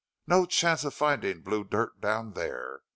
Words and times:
No 0.25 0.47
chance 0.47 0.83
of 0.83 0.95
finding 0.95 1.41
blue 1.41 1.63
dirt 1.63 2.01
down 2.01 2.33
there! 2.33 2.81